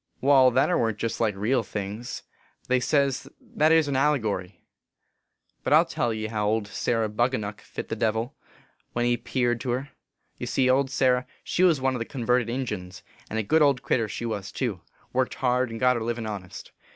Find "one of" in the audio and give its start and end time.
11.79-11.99